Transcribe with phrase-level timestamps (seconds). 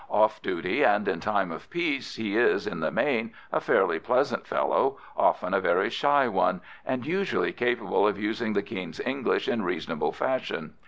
[0.09, 4.47] Off duty and in time of peace he is, in the main, a fairly pleasant
[4.47, 9.61] fellow, often a very shy one, and usually capable of using the King's English in
[9.61, 10.73] reasonable fashion.